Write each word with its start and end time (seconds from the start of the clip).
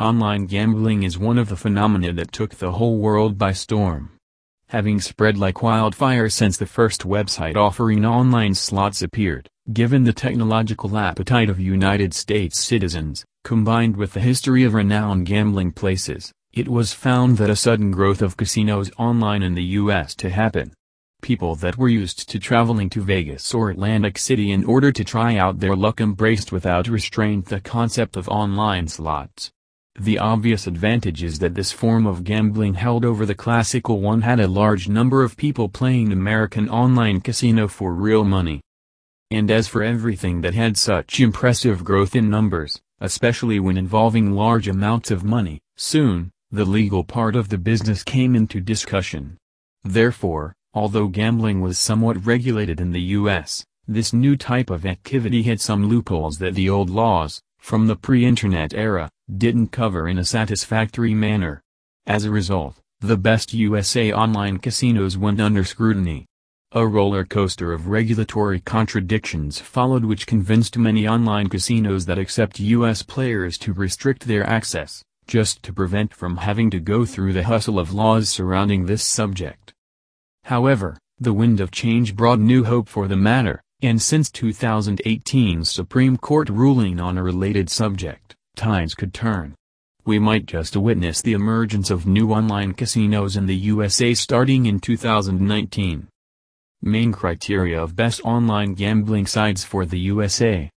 Online 0.00 0.46
gambling 0.46 1.02
is 1.02 1.18
one 1.18 1.38
of 1.38 1.48
the 1.48 1.56
phenomena 1.56 2.12
that 2.12 2.30
took 2.30 2.54
the 2.54 2.70
whole 2.70 2.98
world 2.98 3.36
by 3.36 3.50
storm. 3.50 4.12
Having 4.68 5.00
spread 5.00 5.36
like 5.36 5.60
wildfire 5.60 6.28
since 6.28 6.56
the 6.56 6.66
first 6.66 7.02
website 7.02 7.56
offering 7.56 8.04
online 8.04 8.54
slots 8.54 9.02
appeared, 9.02 9.48
given 9.72 10.04
the 10.04 10.12
technological 10.12 10.96
appetite 10.96 11.50
of 11.50 11.58
United 11.58 12.14
States 12.14 12.60
citizens, 12.60 13.24
combined 13.42 13.96
with 13.96 14.12
the 14.12 14.20
history 14.20 14.62
of 14.62 14.74
renowned 14.74 15.26
gambling 15.26 15.72
places, 15.72 16.30
it 16.52 16.68
was 16.68 16.92
found 16.92 17.36
that 17.38 17.50
a 17.50 17.56
sudden 17.56 17.90
growth 17.90 18.22
of 18.22 18.36
casinos 18.36 18.92
online 18.98 19.42
in 19.42 19.54
the 19.54 19.64
U.S. 19.82 20.14
to 20.14 20.30
happen. 20.30 20.72
People 21.22 21.56
that 21.56 21.76
were 21.76 21.88
used 21.88 22.28
to 22.28 22.38
traveling 22.38 22.88
to 22.90 23.02
Vegas 23.02 23.52
or 23.52 23.70
Atlantic 23.70 24.16
City 24.16 24.52
in 24.52 24.62
order 24.64 24.92
to 24.92 25.02
try 25.02 25.36
out 25.36 25.58
their 25.58 25.74
luck 25.74 26.00
embraced 26.00 26.52
without 26.52 26.86
restraint 26.86 27.46
the 27.46 27.60
concept 27.60 28.16
of 28.16 28.28
online 28.28 28.86
slots. 28.86 29.50
The 30.00 30.18
obvious 30.20 30.68
advantage 30.68 31.24
is 31.24 31.40
that 31.40 31.56
this 31.56 31.72
form 31.72 32.06
of 32.06 32.22
gambling 32.22 32.74
held 32.74 33.04
over 33.04 33.26
the 33.26 33.34
classical 33.34 34.00
one 34.00 34.20
had 34.20 34.38
a 34.38 34.46
large 34.46 34.88
number 34.88 35.24
of 35.24 35.36
people 35.36 35.68
playing 35.68 36.12
American 36.12 36.68
online 36.68 37.20
casino 37.20 37.66
for 37.66 37.92
real 37.92 38.22
money. 38.22 38.60
And 39.32 39.50
as 39.50 39.66
for 39.66 39.82
everything 39.82 40.40
that 40.42 40.54
had 40.54 40.76
such 40.76 41.18
impressive 41.18 41.82
growth 41.82 42.14
in 42.14 42.30
numbers, 42.30 42.80
especially 43.00 43.58
when 43.58 43.76
involving 43.76 44.30
large 44.30 44.68
amounts 44.68 45.10
of 45.10 45.24
money, 45.24 45.58
soon, 45.76 46.30
the 46.52 46.64
legal 46.64 47.02
part 47.02 47.34
of 47.34 47.48
the 47.48 47.58
business 47.58 48.04
came 48.04 48.36
into 48.36 48.60
discussion. 48.60 49.36
Therefore, 49.82 50.54
although 50.74 51.08
gambling 51.08 51.60
was 51.60 51.76
somewhat 51.76 52.24
regulated 52.24 52.80
in 52.80 52.92
the 52.92 53.18
U.S., 53.18 53.64
this 53.88 54.12
new 54.12 54.36
type 54.36 54.70
of 54.70 54.86
activity 54.86 55.42
had 55.42 55.60
some 55.60 55.88
loopholes 55.88 56.38
that 56.38 56.54
the 56.54 56.70
old 56.70 56.88
laws, 56.88 57.40
from 57.58 57.88
the 57.88 57.96
pre-internet 57.96 58.72
era, 58.74 59.10
didn't 59.36 59.68
cover 59.68 60.08
in 60.08 60.18
a 60.18 60.24
satisfactory 60.24 61.14
manner. 61.14 61.60
As 62.06 62.24
a 62.24 62.30
result, 62.30 62.76
the 63.00 63.16
best 63.16 63.52
USA 63.52 64.12
online 64.12 64.58
casinos 64.58 65.18
went 65.18 65.40
under 65.40 65.64
scrutiny. 65.64 66.26
A 66.72 66.86
roller 66.86 67.24
coaster 67.24 67.72
of 67.72 67.88
regulatory 67.88 68.60
contradictions 68.60 69.58
followed 69.58 70.04
which 70.04 70.26
convinced 70.26 70.76
many 70.76 71.06
online 71.06 71.48
casinos 71.48 72.06
that 72.06 72.18
accept 72.18 72.60
U.S. 72.60 73.02
players 73.02 73.56
to 73.58 73.72
restrict 73.72 74.26
their 74.26 74.44
access, 74.44 75.02
just 75.26 75.62
to 75.62 75.72
prevent 75.72 76.14
from 76.14 76.38
having 76.38 76.70
to 76.70 76.80
go 76.80 77.04
through 77.04 77.32
the 77.32 77.44
hustle 77.44 77.78
of 77.78 77.94
laws 77.94 78.28
surrounding 78.28 78.86
this 78.86 79.02
subject. 79.02 79.72
However, 80.44 80.98
the 81.20 81.32
wind 81.32 81.60
of 81.60 81.70
change 81.70 82.16
brought 82.16 82.38
new 82.38 82.64
hope 82.64 82.88
for 82.88 83.08
the 83.08 83.16
matter, 83.16 83.62
and 83.80 84.00
since 84.00 84.30
2018's 84.30 85.70
Supreme 85.70 86.16
Court 86.16 86.48
ruling 86.48 86.98
on 86.98 87.16
a 87.16 87.22
related 87.22 87.70
subject, 87.70 88.27
tides 88.58 88.94
could 88.94 89.14
turn. 89.14 89.54
We 90.04 90.18
might 90.18 90.44
just 90.44 90.76
witness 90.76 91.22
the 91.22 91.32
emergence 91.32 91.90
of 91.90 92.06
new 92.06 92.32
online 92.32 92.74
casinos 92.74 93.36
in 93.36 93.46
the 93.46 93.54
USA 93.54 94.12
starting 94.14 94.66
in 94.66 94.80
2019. 94.80 96.08
Main 96.82 97.12
criteria 97.12 97.80
of 97.80 97.96
best 97.96 98.20
online 98.24 98.74
gambling 98.74 99.26
sites 99.26 99.64
for 99.64 99.86
the 99.86 99.98
USA. 100.00 100.68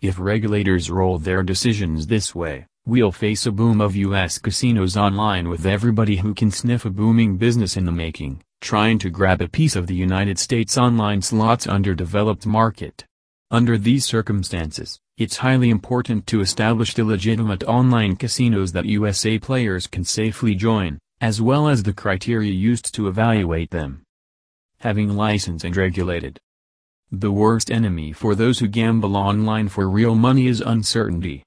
If 0.00 0.18
regulators 0.20 0.90
roll 0.90 1.18
their 1.18 1.42
decisions 1.42 2.06
this 2.06 2.34
way, 2.34 2.66
we'll 2.86 3.12
face 3.12 3.46
a 3.46 3.50
boom 3.50 3.80
of 3.80 3.96
U.S. 3.96 4.38
casinos 4.38 4.96
online 4.96 5.48
with 5.48 5.66
everybody 5.66 6.16
who 6.16 6.34
can 6.34 6.52
sniff 6.52 6.84
a 6.84 6.90
booming 6.90 7.36
business 7.36 7.76
in 7.76 7.84
the 7.84 7.92
making, 7.92 8.42
trying 8.60 8.98
to 9.00 9.10
grab 9.10 9.42
a 9.42 9.48
piece 9.48 9.74
of 9.74 9.88
the 9.88 9.94
United 9.94 10.38
States 10.38 10.78
online 10.78 11.20
slots 11.20 11.66
underdeveloped 11.66 12.46
market. 12.46 13.04
Under 13.50 13.78
these 13.78 14.04
circumstances, 14.04 14.98
it's 15.16 15.38
highly 15.38 15.70
important 15.70 16.26
to 16.26 16.42
establish 16.42 16.92
the 16.92 17.02
legitimate 17.02 17.64
online 17.64 18.14
casinos 18.14 18.72
that 18.72 18.84
USA 18.84 19.38
players 19.38 19.86
can 19.86 20.04
safely 20.04 20.54
join, 20.54 20.98
as 21.22 21.40
well 21.40 21.66
as 21.66 21.82
the 21.82 21.94
criteria 21.94 22.52
used 22.52 22.94
to 22.94 23.08
evaluate 23.08 23.70
them. 23.70 24.02
Having 24.80 25.16
licensed 25.16 25.64
and 25.64 25.74
regulated. 25.74 26.38
The 27.10 27.32
worst 27.32 27.70
enemy 27.70 28.12
for 28.12 28.34
those 28.34 28.58
who 28.58 28.68
gamble 28.68 29.16
online 29.16 29.68
for 29.68 29.88
real 29.88 30.14
money 30.14 30.46
is 30.46 30.60
uncertainty. 30.60 31.42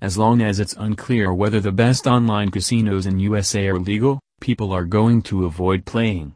As 0.00 0.18
long 0.18 0.42
as 0.42 0.58
it's 0.58 0.74
unclear 0.76 1.32
whether 1.32 1.60
the 1.60 1.70
best 1.70 2.08
online 2.08 2.50
casinos 2.50 3.06
in 3.06 3.20
USA 3.20 3.68
are 3.68 3.78
legal, 3.78 4.18
people 4.40 4.72
are 4.72 4.84
going 4.84 5.22
to 5.22 5.44
avoid 5.44 5.84
playing. 5.84 6.34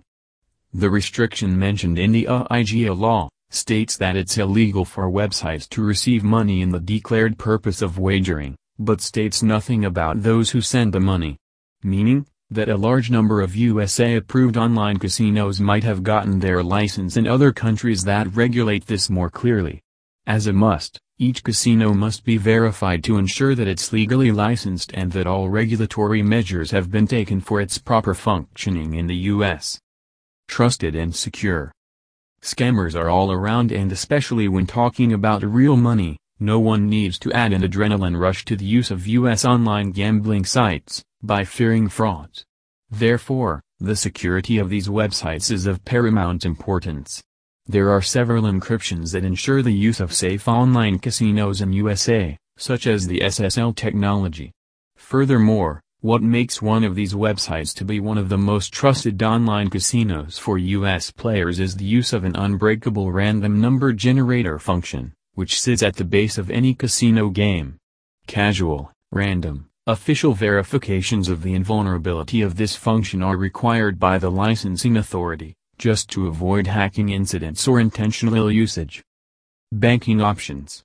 The 0.72 0.90
restriction 0.90 1.58
mentioned 1.58 1.98
in 1.98 2.12
the 2.12 2.26
AIGA 2.26 2.96
law, 2.96 3.28
states 3.50 3.96
that 3.96 4.16
it's 4.16 4.38
illegal 4.38 4.84
for 4.84 5.10
websites 5.10 5.68
to 5.70 5.82
receive 5.82 6.22
money 6.22 6.60
in 6.60 6.70
the 6.70 6.80
declared 6.80 7.38
purpose 7.38 7.82
of 7.82 7.98
wagering, 7.98 8.56
but 8.78 9.00
states 9.00 9.42
nothing 9.42 9.84
about 9.84 10.22
those 10.22 10.50
who 10.50 10.60
send 10.60 10.92
the 10.92 11.00
money. 11.00 11.36
Meaning, 11.82 12.26
that 12.50 12.68
a 12.68 12.76
large 12.76 13.10
number 13.10 13.40
of 13.40 13.54
USA-approved 13.54 14.56
online 14.56 14.98
casinos 14.98 15.60
might 15.60 15.84
have 15.84 16.02
gotten 16.02 16.38
their 16.38 16.62
license 16.62 17.16
in 17.16 17.26
other 17.26 17.52
countries 17.52 18.04
that 18.04 18.34
regulate 18.34 18.86
this 18.86 19.10
more 19.10 19.28
clearly. 19.28 19.82
As 20.26 20.46
a 20.46 20.52
must, 20.52 20.98
each 21.18 21.42
casino 21.42 21.92
must 21.92 22.24
be 22.24 22.36
verified 22.36 23.02
to 23.04 23.18
ensure 23.18 23.54
that 23.54 23.68
it's 23.68 23.92
legally 23.92 24.30
licensed 24.30 24.92
and 24.94 25.12
that 25.12 25.26
all 25.26 25.48
regulatory 25.48 26.22
measures 26.22 26.70
have 26.70 26.90
been 26.90 27.06
taken 27.06 27.40
for 27.40 27.60
its 27.60 27.76
proper 27.76 28.14
functioning 28.14 28.94
in 28.94 29.06
the 29.06 29.16
U.S. 29.32 29.80
Trusted 30.46 30.94
and 30.94 31.14
secure. 31.14 31.72
Scammers 32.42 32.94
are 32.94 33.08
all 33.08 33.32
around 33.32 33.72
and 33.72 33.90
especially 33.90 34.48
when 34.48 34.66
talking 34.66 35.12
about 35.12 35.42
real 35.42 35.76
money, 35.76 36.18
no 36.40 36.60
one 36.60 36.88
needs 36.88 37.18
to 37.18 37.32
add 37.32 37.52
an 37.52 37.62
adrenaline 37.62 38.18
rush 38.18 38.44
to 38.44 38.56
the 38.56 38.64
use 38.64 38.90
of 38.90 39.06
U.S. 39.06 39.44
online 39.44 39.90
gambling 39.90 40.44
sites, 40.44 41.02
by 41.22 41.44
fearing 41.44 41.88
frauds. 41.88 42.44
Therefore, 42.90 43.60
the 43.80 43.96
security 43.96 44.58
of 44.58 44.70
these 44.70 44.88
websites 44.88 45.50
is 45.50 45.66
of 45.66 45.84
paramount 45.84 46.44
importance. 46.44 47.22
There 47.66 47.90
are 47.90 48.00
several 48.00 48.44
encryptions 48.44 49.12
that 49.12 49.24
ensure 49.24 49.62
the 49.62 49.72
use 49.72 50.00
of 50.00 50.14
safe 50.14 50.48
online 50.48 50.98
casinos 51.00 51.60
in 51.60 51.72
USA, 51.72 52.36
such 52.56 52.86
as 52.86 53.06
the 53.06 53.20
SSL 53.20 53.76
technology. 53.76 54.52
Furthermore, 54.96 55.80
what 56.00 56.22
makes 56.22 56.62
one 56.62 56.84
of 56.84 56.94
these 56.94 57.12
websites 57.12 57.74
to 57.74 57.84
be 57.84 57.98
one 57.98 58.18
of 58.18 58.28
the 58.28 58.38
most 58.38 58.72
trusted 58.72 59.20
online 59.20 59.68
casinos 59.68 60.38
for 60.38 60.56
US 60.56 61.10
players 61.10 61.58
is 61.58 61.74
the 61.74 61.84
use 61.84 62.12
of 62.12 62.22
an 62.22 62.36
unbreakable 62.36 63.10
random 63.10 63.60
number 63.60 63.92
generator 63.92 64.60
function, 64.60 65.12
which 65.34 65.60
sits 65.60 65.82
at 65.82 65.96
the 65.96 66.04
base 66.04 66.38
of 66.38 66.52
any 66.52 66.72
casino 66.72 67.30
game. 67.30 67.78
Casual, 68.28 68.92
random, 69.10 69.68
official 69.88 70.34
verifications 70.34 71.28
of 71.28 71.42
the 71.42 71.54
invulnerability 71.54 72.42
of 72.42 72.54
this 72.54 72.76
function 72.76 73.20
are 73.20 73.36
required 73.36 73.98
by 73.98 74.18
the 74.18 74.30
licensing 74.30 74.96
authority 74.96 75.56
just 75.78 76.08
to 76.10 76.28
avoid 76.28 76.68
hacking 76.68 77.08
incidents 77.08 77.66
or 77.66 77.80
intentional 77.80 78.34
ill 78.34 78.52
usage. 78.52 79.02
Banking 79.72 80.20
options. 80.20 80.84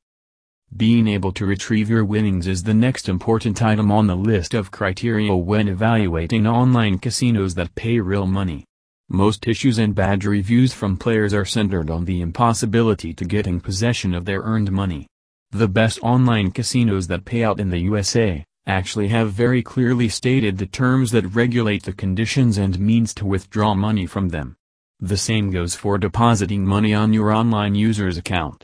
Being 0.75 1.07
able 1.07 1.31
to 1.33 1.45
retrieve 1.45 1.87
your 1.87 2.03
winnings 2.03 2.47
is 2.47 2.63
the 2.63 2.73
next 2.73 3.07
important 3.07 3.61
item 3.61 3.91
on 3.91 4.07
the 4.07 4.15
list 4.15 4.55
of 4.55 4.71
criteria 4.71 5.35
when 5.35 5.67
evaluating 5.67 6.47
online 6.47 6.97
casinos 6.97 7.53
that 7.55 7.75
pay 7.75 7.99
real 7.99 8.25
money. 8.25 8.65
Most 9.07 9.47
issues 9.47 9.77
and 9.77 9.93
bad 9.93 10.25
reviews 10.25 10.73
from 10.73 10.97
players 10.97 11.31
are 11.31 11.45
centered 11.45 11.91
on 11.91 12.05
the 12.05 12.21
impossibility 12.21 13.13
to 13.13 13.23
getting 13.23 13.59
possession 13.59 14.15
of 14.15 14.25
their 14.25 14.39
earned 14.41 14.71
money. 14.71 15.05
The 15.51 15.67
best 15.67 15.99
online 16.01 16.49
casinos 16.49 17.05
that 17.05 17.25
pay 17.25 17.43
out 17.43 17.59
in 17.59 17.69
the 17.69 17.79
USA, 17.79 18.43
actually 18.65 19.09
have 19.09 19.31
very 19.31 19.61
clearly 19.61 20.09
stated 20.09 20.57
the 20.57 20.65
terms 20.65 21.11
that 21.11 21.35
regulate 21.35 21.83
the 21.83 21.93
conditions 21.93 22.57
and 22.57 22.79
means 22.79 23.13
to 23.15 23.27
withdraw 23.27 23.75
money 23.75 24.07
from 24.07 24.29
them. 24.29 24.55
The 24.99 25.17
same 25.17 25.51
goes 25.51 25.75
for 25.75 25.99
depositing 25.99 26.65
money 26.65 26.95
on 26.95 27.13
your 27.13 27.31
online 27.31 27.75
user's 27.75 28.17
account. 28.17 28.63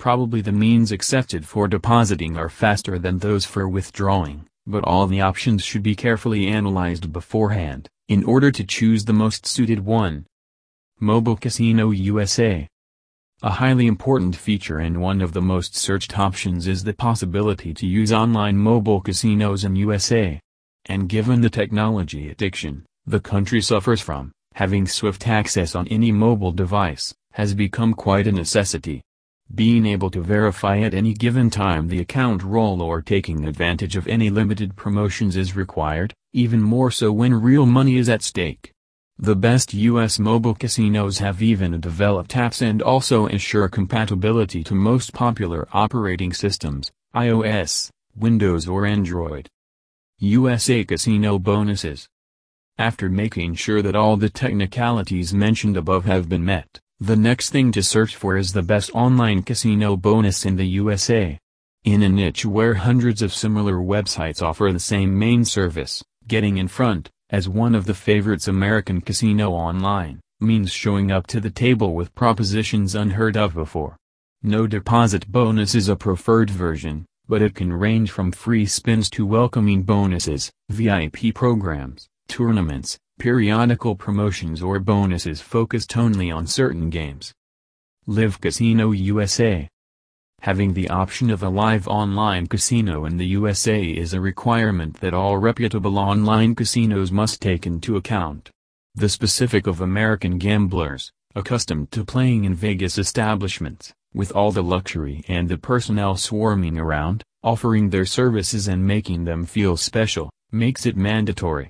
Probably 0.00 0.40
the 0.40 0.50
means 0.50 0.92
accepted 0.92 1.46
for 1.46 1.68
depositing 1.68 2.38
are 2.38 2.48
faster 2.48 2.98
than 2.98 3.18
those 3.18 3.44
for 3.44 3.68
withdrawing, 3.68 4.46
but 4.66 4.82
all 4.84 5.06
the 5.06 5.20
options 5.20 5.62
should 5.62 5.82
be 5.82 5.94
carefully 5.94 6.46
analyzed 6.46 7.12
beforehand, 7.12 7.86
in 8.08 8.24
order 8.24 8.50
to 8.50 8.64
choose 8.64 9.04
the 9.04 9.12
most 9.12 9.44
suited 9.44 9.84
one. 9.84 10.24
Mobile 11.00 11.36
Casino 11.36 11.90
USA 11.90 12.66
A 13.42 13.50
highly 13.50 13.86
important 13.86 14.34
feature 14.34 14.78
and 14.78 15.02
one 15.02 15.20
of 15.20 15.34
the 15.34 15.42
most 15.42 15.76
searched 15.76 16.18
options 16.18 16.66
is 16.66 16.82
the 16.82 16.94
possibility 16.94 17.74
to 17.74 17.86
use 17.86 18.10
online 18.10 18.56
mobile 18.56 19.02
casinos 19.02 19.64
in 19.64 19.76
USA. 19.76 20.40
And 20.86 21.10
given 21.10 21.42
the 21.42 21.50
technology 21.50 22.30
addiction, 22.30 22.86
the 23.04 23.20
country 23.20 23.60
suffers 23.60 24.00
from, 24.00 24.32
having 24.54 24.86
swift 24.86 25.28
access 25.28 25.74
on 25.74 25.86
any 25.88 26.10
mobile 26.10 26.52
device, 26.52 27.12
has 27.32 27.52
become 27.52 27.92
quite 27.92 28.26
a 28.26 28.32
necessity. 28.32 29.02
Being 29.54 29.84
able 29.84 30.10
to 30.12 30.22
verify 30.22 30.78
at 30.78 30.94
any 30.94 31.12
given 31.12 31.50
time 31.50 31.88
the 31.88 31.98
account 31.98 32.44
role 32.44 32.80
or 32.80 33.02
taking 33.02 33.46
advantage 33.46 33.96
of 33.96 34.06
any 34.06 34.30
limited 34.30 34.76
promotions 34.76 35.34
is 35.34 35.56
required, 35.56 36.14
even 36.32 36.62
more 36.62 36.90
so 36.92 37.10
when 37.10 37.34
real 37.34 37.66
money 37.66 37.96
is 37.96 38.08
at 38.08 38.22
stake. 38.22 38.72
The 39.18 39.34
best 39.34 39.74
US 39.74 40.20
mobile 40.20 40.54
casinos 40.54 41.18
have 41.18 41.42
even 41.42 41.80
developed 41.80 42.30
apps 42.30 42.62
and 42.62 42.80
also 42.80 43.26
ensure 43.26 43.68
compatibility 43.68 44.62
to 44.64 44.74
most 44.74 45.12
popular 45.12 45.66
operating 45.72 46.32
systems, 46.32 46.90
iOS, 47.14 47.90
Windows 48.16 48.68
or 48.68 48.86
Android. 48.86 49.48
USA 50.18 50.84
Casino 50.84 51.40
Bonuses 51.40 52.08
After 52.78 53.08
making 53.08 53.56
sure 53.56 53.82
that 53.82 53.96
all 53.96 54.16
the 54.16 54.30
technicalities 54.30 55.34
mentioned 55.34 55.76
above 55.76 56.04
have 56.04 56.28
been 56.28 56.44
met, 56.44 56.80
the 57.02 57.16
next 57.16 57.48
thing 57.48 57.72
to 57.72 57.82
search 57.82 58.14
for 58.14 58.36
is 58.36 58.52
the 58.52 58.62
best 58.62 58.90
online 58.92 59.42
casino 59.42 59.96
bonus 59.96 60.44
in 60.44 60.56
the 60.56 60.66
USA. 60.66 61.38
In 61.82 62.02
a 62.02 62.10
niche 62.10 62.44
where 62.44 62.74
hundreds 62.74 63.22
of 63.22 63.32
similar 63.32 63.76
websites 63.76 64.42
offer 64.42 64.70
the 64.70 64.78
same 64.78 65.18
main 65.18 65.46
service, 65.46 66.04
getting 66.28 66.58
in 66.58 66.68
front, 66.68 67.08
as 67.30 67.48
one 67.48 67.74
of 67.74 67.86
the 67.86 67.94
favorites 67.94 68.48
American 68.48 69.00
Casino 69.00 69.52
Online, 69.52 70.20
means 70.40 70.70
showing 70.70 71.10
up 71.10 71.26
to 71.28 71.40
the 71.40 71.48
table 71.48 71.94
with 71.94 72.14
propositions 72.14 72.94
unheard 72.94 73.34
of 73.34 73.54
before. 73.54 73.96
No 74.42 74.66
deposit 74.66 75.26
bonus 75.26 75.74
is 75.74 75.88
a 75.88 75.96
preferred 75.96 76.50
version, 76.50 77.06
but 77.26 77.40
it 77.40 77.54
can 77.54 77.72
range 77.72 78.10
from 78.10 78.30
free 78.30 78.66
spins 78.66 79.08
to 79.10 79.24
welcoming 79.24 79.84
bonuses, 79.84 80.50
VIP 80.68 81.34
programs, 81.34 82.08
tournaments, 82.28 82.98
periodical 83.20 83.94
promotions 83.94 84.62
or 84.62 84.80
bonuses 84.80 85.42
focused 85.42 85.94
only 85.94 86.30
on 86.30 86.46
certain 86.46 86.88
games. 86.88 87.34
Live 88.06 88.40
Casino 88.40 88.92
USA 88.92 89.68
Having 90.40 90.72
the 90.72 90.88
option 90.88 91.28
of 91.28 91.42
a 91.42 91.50
live 91.50 91.86
online 91.86 92.46
casino 92.46 93.04
in 93.04 93.18
the 93.18 93.26
USA 93.26 93.82
is 93.82 94.14
a 94.14 94.20
requirement 94.22 95.00
that 95.00 95.12
all 95.12 95.36
reputable 95.36 95.98
online 95.98 96.54
casinos 96.54 97.12
must 97.12 97.42
take 97.42 97.66
into 97.66 97.96
account. 97.96 98.48
The 98.94 99.10
specific 99.10 99.66
of 99.66 99.82
American 99.82 100.38
gamblers, 100.38 101.12
accustomed 101.34 101.90
to 101.90 102.06
playing 102.06 102.44
in 102.44 102.54
Vegas 102.54 102.96
establishments, 102.96 103.92
with 104.14 104.32
all 104.32 104.50
the 104.50 104.62
luxury 104.62 105.22
and 105.28 105.46
the 105.46 105.58
personnel 105.58 106.16
swarming 106.16 106.78
around, 106.78 107.22
offering 107.42 107.90
their 107.90 108.06
services 108.06 108.66
and 108.66 108.86
making 108.86 109.24
them 109.24 109.44
feel 109.44 109.76
special, 109.76 110.30
makes 110.50 110.86
it 110.86 110.96
mandatory. 110.96 111.68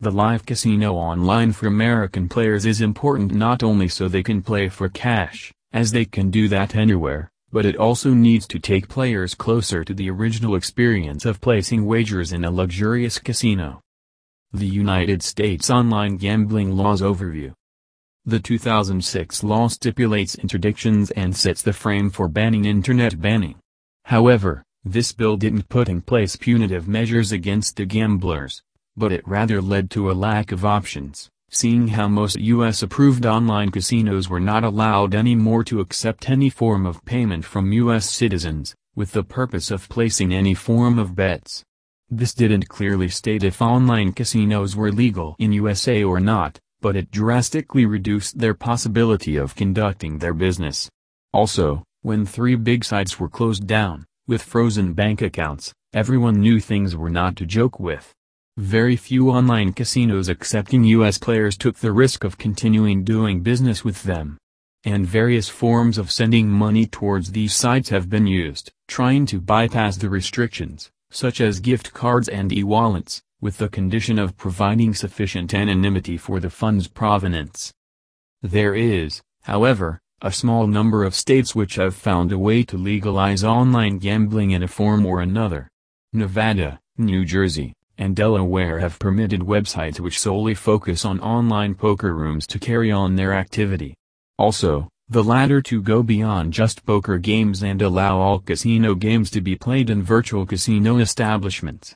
The 0.00 0.10
live 0.10 0.44
casino 0.44 0.94
online 0.94 1.52
for 1.52 1.66
American 1.66 2.28
players 2.28 2.66
is 2.66 2.80
important 2.80 3.32
not 3.32 3.62
only 3.62 3.88
so 3.88 4.08
they 4.08 4.22
can 4.22 4.42
play 4.42 4.68
for 4.68 4.88
cash, 4.88 5.52
as 5.72 5.90
they 5.90 6.04
can 6.04 6.30
do 6.30 6.48
that 6.48 6.76
anywhere, 6.76 7.30
but 7.50 7.64
it 7.64 7.76
also 7.76 8.10
needs 8.10 8.46
to 8.48 8.58
take 8.58 8.88
players 8.88 9.34
closer 9.34 9.84
to 9.84 9.94
the 9.94 10.10
original 10.10 10.54
experience 10.54 11.24
of 11.24 11.40
placing 11.40 11.86
wagers 11.86 12.32
in 12.32 12.44
a 12.44 12.50
luxurious 12.50 13.18
casino. 13.18 13.80
The 14.52 14.66
United 14.66 15.22
States 15.22 15.70
Online 15.70 16.16
Gambling 16.16 16.76
Laws 16.76 17.00
Overview 17.00 17.54
the 18.28 18.40
2006 18.40 19.44
law 19.44 19.68
stipulates 19.68 20.34
interdictions 20.34 21.12
and 21.12 21.36
sets 21.36 21.62
the 21.62 21.72
frame 21.72 22.10
for 22.10 22.26
banning 22.26 22.64
Internet 22.64 23.20
banning. 23.20 23.54
However, 24.04 24.64
this 24.84 25.12
bill 25.12 25.36
didn't 25.36 25.68
put 25.68 25.88
in 25.88 26.00
place 26.00 26.34
punitive 26.34 26.88
measures 26.88 27.30
against 27.30 27.76
the 27.76 27.86
gamblers, 27.86 28.62
but 28.96 29.12
it 29.12 29.26
rather 29.28 29.60
led 29.60 29.90
to 29.90 30.10
a 30.10 30.12
lack 30.12 30.52
of 30.52 30.64
options, 30.64 31.28
seeing 31.50 31.88
how 31.88 32.08
most 32.08 32.38
U.S.-approved 32.38 33.26
online 33.26 33.70
casinos 33.70 34.28
were 34.28 34.40
not 34.40 34.64
allowed 34.64 35.14
anymore 35.14 35.62
to 35.64 35.80
accept 35.80 36.30
any 36.30 36.48
form 36.48 36.86
of 36.86 37.04
payment 37.04 37.44
from 37.44 37.72
U.S. 37.72 38.08
citizens, 38.08 38.74
with 38.94 39.12
the 39.12 39.22
purpose 39.22 39.70
of 39.70 39.88
placing 39.88 40.32
any 40.32 40.54
form 40.54 40.98
of 40.98 41.14
bets. 41.14 41.62
This 42.08 42.32
didn't 42.32 42.68
clearly 42.68 43.08
state 43.08 43.42
if 43.42 43.60
online 43.60 44.12
casinos 44.12 44.76
were 44.76 44.92
legal 44.92 45.36
in 45.38 45.52
USA 45.52 46.02
or 46.02 46.20
not, 46.20 46.58
but 46.80 46.96
it 46.96 47.10
drastically 47.10 47.84
reduced 47.84 48.38
their 48.38 48.54
possibility 48.54 49.36
of 49.36 49.56
conducting 49.56 50.18
their 50.18 50.34
business. 50.34 50.88
Also, 51.32 51.82
when 52.02 52.24
three 52.24 52.54
big 52.54 52.84
sites 52.84 53.18
were 53.18 53.28
closed 53.28 53.66
down, 53.66 54.04
with 54.28 54.42
frozen 54.42 54.92
bank 54.92 55.20
accounts, 55.20 55.72
everyone 55.92 56.40
knew 56.40 56.60
things 56.60 56.94
were 56.96 57.10
not 57.10 57.36
to 57.36 57.44
joke 57.44 57.80
with. 57.80 58.12
Very 58.58 58.96
few 58.96 59.28
online 59.30 59.74
casinos 59.74 60.30
accepting 60.30 60.82
U.S. 60.84 61.18
players 61.18 61.58
took 61.58 61.76
the 61.76 61.92
risk 61.92 62.24
of 62.24 62.38
continuing 62.38 63.04
doing 63.04 63.42
business 63.42 63.84
with 63.84 64.04
them. 64.04 64.38
And 64.82 65.06
various 65.06 65.50
forms 65.50 65.98
of 65.98 66.10
sending 66.10 66.48
money 66.48 66.86
towards 66.86 67.32
these 67.32 67.54
sites 67.54 67.90
have 67.90 68.08
been 68.08 68.26
used, 68.26 68.72
trying 68.88 69.26
to 69.26 69.42
bypass 69.42 69.98
the 69.98 70.08
restrictions, 70.08 70.90
such 71.10 71.42
as 71.42 71.60
gift 71.60 71.92
cards 71.92 72.30
and 72.30 72.50
e-wallets, 72.50 73.20
with 73.42 73.58
the 73.58 73.68
condition 73.68 74.18
of 74.18 74.38
providing 74.38 74.94
sufficient 74.94 75.52
anonymity 75.52 76.16
for 76.16 76.40
the 76.40 76.48
fund's 76.48 76.88
provenance. 76.88 77.74
There 78.40 78.74
is, 78.74 79.20
however, 79.42 80.00
a 80.22 80.32
small 80.32 80.66
number 80.66 81.04
of 81.04 81.14
states 81.14 81.54
which 81.54 81.74
have 81.74 81.94
found 81.94 82.32
a 82.32 82.38
way 82.38 82.62
to 82.62 82.78
legalize 82.78 83.44
online 83.44 83.98
gambling 83.98 84.52
in 84.52 84.62
a 84.62 84.68
form 84.68 85.04
or 85.04 85.20
another. 85.20 85.68
Nevada, 86.14 86.80
New 86.96 87.26
Jersey, 87.26 87.74
and 87.98 88.14
Delaware 88.14 88.78
have 88.78 88.98
permitted 88.98 89.40
websites 89.40 90.00
which 90.00 90.20
solely 90.20 90.54
focus 90.54 91.04
on 91.04 91.20
online 91.20 91.74
poker 91.74 92.14
rooms 92.14 92.46
to 92.48 92.58
carry 92.58 92.92
on 92.92 93.16
their 93.16 93.32
activity. 93.32 93.94
Also, 94.38 94.88
the 95.08 95.24
latter 95.24 95.62
to 95.62 95.80
go 95.80 96.02
beyond 96.02 96.52
just 96.52 96.84
poker 96.84 97.18
games 97.18 97.62
and 97.62 97.80
allow 97.80 98.18
all 98.18 98.40
casino 98.40 98.94
games 98.94 99.30
to 99.30 99.40
be 99.40 99.56
played 99.56 99.88
in 99.88 100.02
virtual 100.02 100.44
casino 100.44 100.98
establishments. 100.98 101.94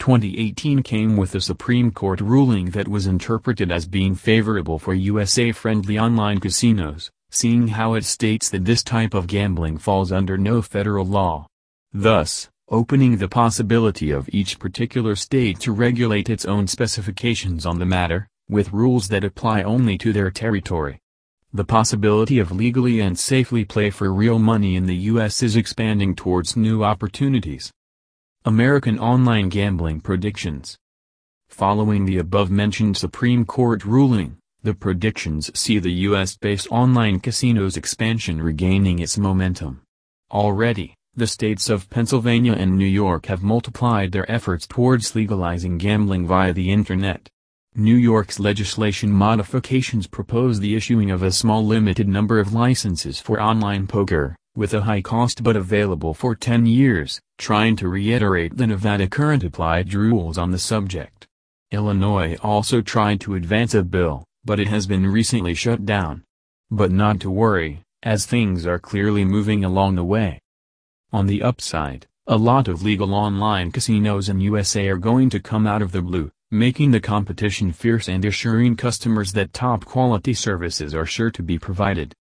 2018 0.00 0.82
came 0.82 1.16
with 1.18 1.34
a 1.34 1.40
Supreme 1.40 1.90
Court 1.90 2.20
ruling 2.22 2.70
that 2.70 2.88
was 2.88 3.06
interpreted 3.06 3.70
as 3.70 3.86
being 3.86 4.14
favorable 4.14 4.78
for 4.78 4.94
USA-friendly 4.94 5.98
online 5.98 6.40
casinos, 6.40 7.10
seeing 7.30 7.68
how 7.68 7.92
it 7.92 8.04
states 8.04 8.48
that 8.48 8.64
this 8.64 8.82
type 8.82 9.12
of 9.12 9.26
gambling 9.26 9.76
falls 9.76 10.10
under 10.10 10.38
no 10.38 10.62
federal 10.62 11.04
law. 11.04 11.46
Thus, 11.92 12.48
opening 12.70 13.16
the 13.16 13.28
possibility 13.28 14.12
of 14.12 14.28
each 14.32 14.60
particular 14.60 15.16
state 15.16 15.58
to 15.58 15.72
regulate 15.72 16.30
its 16.30 16.44
own 16.44 16.68
specifications 16.68 17.66
on 17.66 17.80
the 17.80 17.84
matter, 17.84 18.28
with 18.48 18.72
rules 18.72 19.08
that 19.08 19.24
apply 19.24 19.62
only 19.62 19.98
to 19.98 20.12
their 20.12 20.30
territory. 20.30 21.00
The 21.52 21.64
possibility 21.64 22.38
of 22.38 22.52
legally 22.52 23.00
and 23.00 23.18
safely 23.18 23.64
play 23.64 23.90
for 23.90 24.12
real 24.12 24.38
money 24.38 24.76
in 24.76 24.86
the 24.86 24.96
U.S. 24.96 25.42
is 25.42 25.56
expanding 25.56 26.14
towards 26.14 26.56
new 26.56 26.84
opportunities. 26.84 27.72
American 28.44 29.00
Online 29.00 29.48
Gambling 29.48 30.00
Predictions 30.00 30.78
Following 31.48 32.04
the 32.04 32.18
above-mentioned 32.18 32.96
Supreme 32.96 33.44
Court 33.44 33.84
ruling, 33.84 34.36
the 34.62 34.74
predictions 34.74 35.50
see 35.58 35.80
the 35.80 35.90
U.S.-based 35.90 36.70
online 36.70 37.18
casinos 37.18 37.76
expansion 37.76 38.40
regaining 38.40 39.00
its 39.00 39.18
momentum. 39.18 39.82
Already, 40.30 40.94
the 41.20 41.26
states 41.26 41.68
of 41.68 41.90
Pennsylvania 41.90 42.54
and 42.54 42.78
New 42.78 42.86
York 42.86 43.26
have 43.26 43.42
multiplied 43.42 44.10
their 44.10 44.30
efforts 44.32 44.66
towards 44.66 45.14
legalizing 45.14 45.76
gambling 45.76 46.26
via 46.26 46.54
the 46.54 46.72
Internet. 46.72 47.28
New 47.74 47.94
York's 47.94 48.40
legislation 48.40 49.12
modifications 49.12 50.06
propose 50.06 50.60
the 50.60 50.74
issuing 50.74 51.10
of 51.10 51.22
a 51.22 51.30
small 51.30 51.62
limited 51.62 52.08
number 52.08 52.38
of 52.38 52.54
licenses 52.54 53.20
for 53.20 53.38
online 53.38 53.86
poker, 53.86 54.34
with 54.56 54.72
a 54.72 54.80
high 54.80 55.02
cost 55.02 55.42
but 55.42 55.56
available 55.56 56.14
for 56.14 56.34
10 56.34 56.64
years, 56.64 57.20
trying 57.36 57.76
to 57.76 57.86
reiterate 57.86 58.56
the 58.56 58.66
Nevada 58.66 59.06
current 59.06 59.44
applied 59.44 59.92
rules 59.92 60.38
on 60.38 60.52
the 60.52 60.58
subject. 60.58 61.26
Illinois 61.70 62.34
also 62.42 62.80
tried 62.80 63.20
to 63.20 63.34
advance 63.34 63.74
a 63.74 63.82
bill, 63.82 64.24
but 64.42 64.58
it 64.58 64.68
has 64.68 64.86
been 64.86 65.06
recently 65.06 65.52
shut 65.52 65.84
down. 65.84 66.24
But 66.70 66.90
not 66.90 67.20
to 67.20 67.30
worry, 67.30 67.82
as 68.02 68.24
things 68.24 68.66
are 68.66 68.78
clearly 68.78 69.26
moving 69.26 69.66
along 69.66 69.96
the 69.96 70.04
way. 70.04 70.40
On 71.12 71.26
the 71.26 71.42
upside, 71.42 72.06
a 72.26 72.36
lot 72.36 72.68
of 72.68 72.82
legal 72.82 73.14
online 73.14 73.70
casinos 73.72 74.28
in 74.28 74.40
USA 74.40 74.88
are 74.88 74.96
going 74.96 75.30
to 75.30 75.40
come 75.40 75.66
out 75.66 75.82
of 75.82 75.92
the 75.92 76.02
blue, 76.02 76.30
making 76.50 76.90
the 76.90 77.00
competition 77.00 77.72
fierce 77.72 78.08
and 78.08 78.24
assuring 78.24 78.76
customers 78.76 79.32
that 79.32 79.52
top 79.52 79.84
quality 79.84 80.34
services 80.34 80.94
are 80.94 81.06
sure 81.06 81.30
to 81.30 81.42
be 81.42 81.58
provided. 81.58 82.14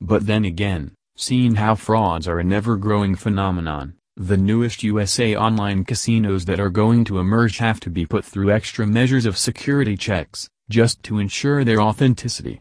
But 0.00 0.26
then 0.26 0.44
again, 0.44 0.92
Seeing 1.16 1.56
how 1.56 1.74
frauds 1.74 2.26
are 2.26 2.38
an 2.38 2.52
ever-growing 2.54 3.16
phenomenon, 3.16 3.94
the 4.16 4.38
newest 4.38 4.82
USA 4.82 5.36
online 5.36 5.84
casinos 5.84 6.46
that 6.46 6.58
are 6.58 6.70
going 6.70 7.04
to 7.04 7.18
emerge 7.18 7.58
have 7.58 7.80
to 7.80 7.90
be 7.90 8.06
put 8.06 8.24
through 8.24 8.50
extra 8.50 8.86
measures 8.86 9.26
of 9.26 9.36
security 9.36 9.94
checks, 9.94 10.48
just 10.70 11.02
to 11.02 11.18
ensure 11.18 11.64
their 11.64 11.82
authenticity. 11.82 12.60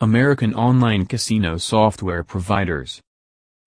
American 0.00 0.54
online 0.54 1.06
casino 1.06 1.56
software 1.56 2.24
providers. 2.24 3.00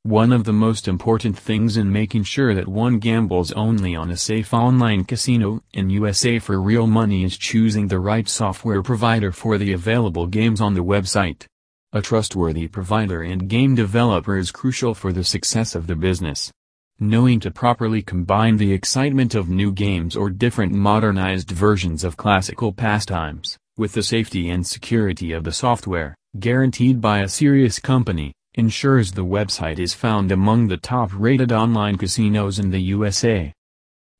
One 0.03 0.33
of 0.33 0.45
the 0.45 0.53
most 0.53 0.87
important 0.87 1.37
things 1.37 1.77
in 1.77 1.91
making 1.91 2.23
sure 2.23 2.55
that 2.55 2.67
one 2.67 2.97
gambles 2.97 3.51
only 3.51 3.95
on 3.95 4.09
a 4.09 4.17
safe 4.17 4.51
online 4.51 5.03
casino 5.03 5.61
in 5.73 5.91
USA 5.91 6.39
for 6.39 6.59
real 6.59 6.87
money 6.87 7.23
is 7.23 7.37
choosing 7.37 7.87
the 7.87 7.99
right 7.99 8.27
software 8.27 8.81
provider 8.81 9.31
for 9.31 9.59
the 9.59 9.73
available 9.73 10.25
games 10.25 10.59
on 10.59 10.73
the 10.73 10.83
website. 10.83 11.45
A 11.93 12.01
trustworthy 12.01 12.67
provider 12.67 13.21
and 13.21 13.47
game 13.47 13.75
developer 13.75 14.37
is 14.37 14.49
crucial 14.49 14.95
for 14.95 15.13
the 15.13 15.23
success 15.23 15.75
of 15.75 15.85
the 15.85 15.95
business. 15.95 16.51
Knowing 16.99 17.39
to 17.39 17.51
properly 17.51 18.01
combine 18.01 18.57
the 18.57 18.73
excitement 18.73 19.35
of 19.35 19.49
new 19.49 19.71
games 19.71 20.15
or 20.15 20.31
different 20.31 20.73
modernized 20.73 21.51
versions 21.51 22.03
of 22.03 22.17
classical 22.17 22.73
pastimes, 22.73 23.55
with 23.77 23.93
the 23.93 24.01
safety 24.01 24.49
and 24.49 24.65
security 24.65 25.31
of 25.31 25.43
the 25.43 25.51
software, 25.51 26.15
guaranteed 26.39 26.99
by 26.99 27.19
a 27.19 27.29
serious 27.29 27.77
company, 27.77 28.33
ensures 28.55 29.11
the 29.11 29.25
website 29.25 29.79
is 29.79 29.93
found 29.93 30.31
among 30.31 30.67
the 30.67 30.77
top-rated 30.77 31.51
online 31.51 31.97
casinos 31.97 32.59
in 32.59 32.69
the 32.71 32.81
USA. 32.81 33.53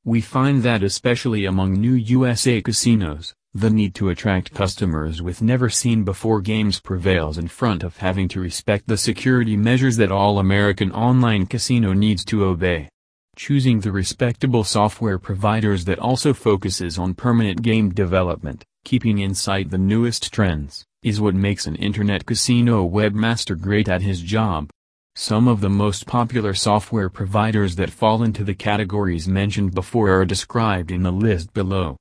We 0.04 0.20
find 0.20 0.62
that 0.62 0.82
especially 0.82 1.44
among 1.44 1.74
new 1.74 1.92
USA 1.92 2.62
casinos, 2.62 3.34
the 3.54 3.68
need 3.68 3.94
to 3.96 4.08
attract 4.08 4.54
customers 4.54 5.20
with 5.20 5.42
never-seen-before 5.42 6.40
games 6.40 6.80
prevails 6.80 7.36
in 7.36 7.48
front 7.48 7.82
of 7.82 7.98
having 7.98 8.26
to 8.28 8.40
respect 8.40 8.88
the 8.88 8.96
security 8.96 9.56
measures 9.56 9.98
that 9.98 10.10
all 10.10 10.38
American 10.38 10.90
online 10.92 11.44
casino 11.44 11.92
needs 11.92 12.24
to 12.24 12.44
obey. 12.44 12.88
Choosing 13.36 13.80
the 13.80 13.92
respectable 13.92 14.64
software 14.64 15.18
providers 15.18 15.84
that 15.84 15.98
also 15.98 16.32
focuses 16.32 16.98
on 16.98 17.12
permanent 17.12 17.60
game 17.60 17.90
development, 17.90 18.64
keeping 18.84 19.18
in 19.18 19.34
sight 19.34 19.70
the 19.70 19.78
newest 19.78 20.32
trends, 20.32 20.86
is 21.02 21.20
what 21.20 21.34
makes 21.34 21.66
an 21.66 21.74
internet 21.76 22.24
casino 22.24 22.88
webmaster 22.88 23.60
great 23.60 23.88
at 23.88 24.02
his 24.02 24.20
job. 24.20 24.70
Some 25.16 25.48
of 25.48 25.60
the 25.60 25.68
most 25.68 26.06
popular 26.06 26.54
software 26.54 27.08
providers 27.08 27.76
that 27.76 27.90
fall 27.90 28.22
into 28.22 28.44
the 28.44 28.54
categories 28.54 29.26
mentioned 29.26 29.74
before 29.74 30.10
are 30.10 30.24
described 30.24 30.90
in 30.90 31.02
the 31.02 31.12
list 31.12 31.52
below. 31.52 31.96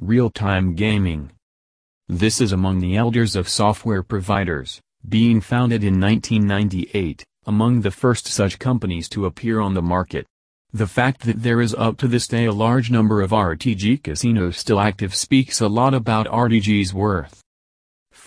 Real-time 0.00 0.74
gaming. 0.74 1.32
This 2.08 2.40
is 2.40 2.52
among 2.52 2.80
the 2.80 2.96
elders 2.96 3.36
of 3.36 3.48
software 3.48 4.02
providers, 4.02 4.80
being 5.08 5.40
founded 5.40 5.82
in 5.82 6.00
1998, 6.00 7.24
among 7.46 7.80
the 7.80 7.90
first 7.90 8.26
such 8.28 8.58
companies 8.58 9.08
to 9.10 9.26
appear 9.26 9.60
on 9.60 9.74
the 9.74 9.82
market. 9.82 10.24
The 10.72 10.86
fact 10.86 11.22
that 11.22 11.42
there 11.42 11.60
is 11.60 11.74
up 11.74 11.98
to 11.98 12.06
this 12.08 12.28
day 12.28 12.44
a 12.44 12.52
large 12.52 12.92
number 12.92 13.22
of 13.22 13.32
RTG 13.32 14.04
casinos 14.04 14.56
still 14.56 14.78
active 14.78 15.16
speaks 15.16 15.60
a 15.60 15.68
lot 15.68 15.94
about 15.94 16.28
RTG's 16.28 16.94
worth. 16.94 17.40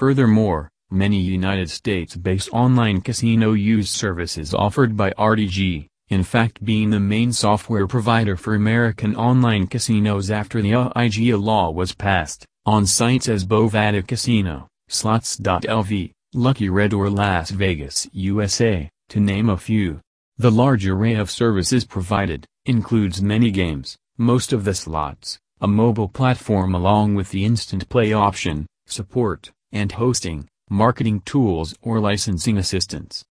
Furthermore, 0.03 0.67
many 0.91 1.17
United 1.17 1.69
States-based 1.69 2.50
online 2.51 3.00
casino 3.00 3.53
use 3.53 3.89
services 3.89 4.53
offered 4.53 4.98
by 4.98 5.12
RTG, 5.12 5.88
in 6.10 6.24
fact 6.24 6.65
being 6.65 6.89
the 6.89 7.00
main 7.00 7.31
software 7.31 7.88
provider 7.88 8.36
for 8.36 8.53
American 8.53 9.15
online 9.15 9.65
casinos 9.65 10.29
after 10.29 10.62
the 10.62 10.74
AIGA 10.74 11.41
law 11.41 11.72
was 11.72 11.95
passed, 11.95 12.45
on 12.65 12.86
sites 12.86 13.29
as 13.29 13.45
Bovada 13.45 14.05
Casino, 14.05 14.67
Slots.lv, 14.89 16.12
Lucky 16.33 16.67
Red 16.67 16.91
or 16.91 17.10
Las 17.10 17.51
Vegas 17.51 18.05
USA, 18.12 18.89
to 19.07 19.22
name 19.22 19.50
a 19.50 19.55
few. 19.55 20.01
The 20.38 20.51
large 20.51 20.86
array 20.86 21.13
of 21.13 21.31
services 21.31 21.86
provided, 21.86 22.45
includes 22.65 23.22
many 23.22 23.51
games, 23.51 23.95
most 24.17 24.51
of 24.51 24.65
the 24.65 24.74
slots, 24.74 25.39
a 25.62 25.67
mobile 25.69 26.10
platform 26.10 26.75
along 26.75 27.15
with 27.15 27.29
the 27.31 27.45
instant 27.45 27.88
play 27.88 28.12
option, 28.12 28.67
support, 28.86 29.50
and 29.74 29.92
hosting, 29.92 30.48
marketing 30.70 31.20
tools 31.25 31.75
or 31.82 32.00
licensing 32.00 32.58
assistance. 32.58 33.25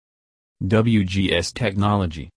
WGS 0.65 1.55
Technology 1.55 2.29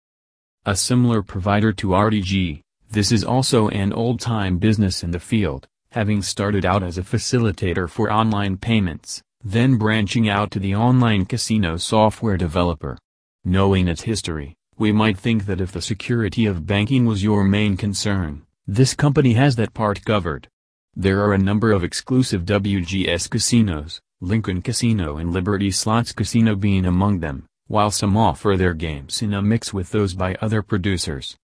A 0.66 0.76
similar 0.76 1.24
provider 1.24 1.74
to 1.74 1.88
RTG, 1.88 2.62
this 2.92 3.12
is 3.12 3.24
also 3.24 3.70
an 3.70 3.92
old-time 3.92 4.60
business 4.60 5.02
in 5.02 5.10
the 5.10 5.20
field, 5.20 5.66
having 5.92 6.22
started 6.22 6.64
out 6.64 6.84
as 6.84 6.98
a 6.98 7.02
facilitator 7.02 7.90
for 7.90 8.12
online 8.12 8.58
payments, 8.58 9.22
then 9.44 9.78
branching 9.78 10.30
out 10.30 10.52
to 10.52 10.60
the 10.60 10.76
online 10.76 11.26
casino 11.26 11.78
software 11.78 12.38
developer. 12.38 12.98
Knowing 13.44 13.88
its 13.88 14.04
history, 14.04 14.56
we 14.78 14.92
might 14.92 15.18
think 15.18 15.46
that 15.46 15.60
if 15.60 15.72
the 15.72 15.82
security 15.82 16.46
of 16.46 16.66
banking 16.66 17.06
was 17.06 17.24
your 17.24 17.44
main 17.44 17.76
concern, 17.76 18.44
this 18.68 18.94
company 18.94 19.34
has 19.34 19.56
that 19.56 19.74
part 19.74 20.06
covered. 20.06 20.48
There 20.96 21.22
are 21.22 21.34
a 21.34 21.40
number 21.40 21.72
of 21.72 21.84
exclusive 21.84 22.46
WGS 22.46 23.28
casinos, 23.28 24.00
Lincoln 24.22 24.62
Casino 24.62 25.18
and 25.18 25.34
Liberty 25.34 25.72
Slots 25.72 26.12
Casino 26.12 26.56
being 26.56 26.86
among 26.86 27.20
them, 27.20 27.46
while 27.66 27.90
some 27.90 28.16
offer 28.16 28.56
their 28.56 28.76
games 28.76 29.24
in 29.24 29.34
a 29.34 29.42
mix 29.42 29.74
with 29.74 29.90
those 29.90 30.14
by 30.14 30.36
other 30.36 30.62
producers. 30.62 31.36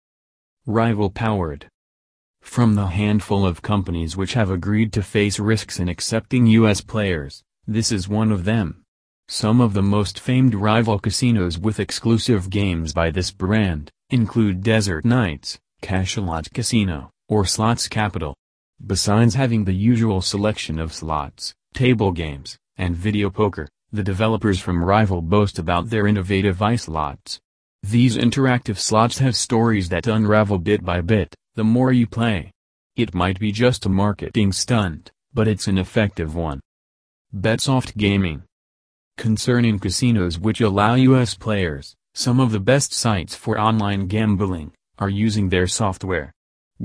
Rival 0.66 1.08
Powered 1.08 1.66
From 2.42 2.74
the 2.74 2.88
handful 2.88 3.46
of 3.46 3.62
companies 3.62 4.18
which 4.18 4.34
have 4.34 4.50
agreed 4.50 4.92
to 4.92 5.02
face 5.02 5.38
risks 5.38 5.80
in 5.80 5.88
accepting 5.88 6.46
U.S. 6.48 6.82
players, 6.82 7.42
this 7.66 7.90
is 7.90 8.06
one 8.06 8.30
of 8.30 8.44
them. 8.44 8.82
Some 9.28 9.62
of 9.62 9.72
the 9.72 9.82
most 9.82 10.20
famed 10.20 10.54
rival 10.54 10.98
casinos 10.98 11.58
with 11.58 11.80
exclusive 11.80 12.50
games 12.50 12.92
by 12.92 13.10
this 13.10 13.30
brand, 13.30 13.90
include 14.10 14.62
Desert 14.62 15.06
Nights, 15.06 15.58
Cachalot 15.80 16.52
Casino, 16.52 17.10
or 17.30 17.46
Slots 17.46 17.88
Capital. 17.88 18.34
Besides 18.86 19.34
having 19.34 19.64
the 19.64 19.74
usual 19.74 20.20
selection 20.22 20.78
of 20.78 20.92
slots, 20.92 21.52
table 21.74 22.12
games, 22.12 22.56
and 22.76 22.96
video 22.96 23.28
poker, 23.28 23.68
the 23.92 24.04
developers 24.04 24.60
from 24.60 24.84
Rival 24.84 25.20
boast 25.20 25.58
about 25.58 25.90
their 25.90 26.06
innovative 26.06 26.58
iSlots. 26.58 27.38
These 27.82 28.16
interactive 28.16 28.78
slots 28.78 29.18
have 29.18 29.34
stories 29.34 29.88
that 29.88 30.06
unravel 30.06 30.58
bit 30.58 30.84
by 30.84 31.00
bit, 31.00 31.34
the 31.54 31.64
more 31.64 31.92
you 31.92 32.06
play. 32.06 32.52
It 32.96 33.14
might 33.14 33.40
be 33.40 33.50
just 33.50 33.84
a 33.86 33.88
marketing 33.88 34.52
stunt, 34.52 35.10
but 35.34 35.48
it's 35.48 35.66
an 35.66 35.78
effective 35.78 36.34
one. 36.34 36.60
Betsoft 37.34 37.96
Gaming 37.96 38.44
Concerning 39.16 39.78
casinos 39.80 40.38
which 40.38 40.60
allow 40.60 40.94
U.S. 40.94 41.34
players, 41.34 41.94
some 42.14 42.38
of 42.38 42.52
the 42.52 42.60
best 42.60 42.92
sites 42.92 43.34
for 43.34 43.58
online 43.58 44.06
gambling, 44.06 44.72
are 44.98 45.10
using 45.10 45.48
their 45.48 45.66
software. 45.66 46.32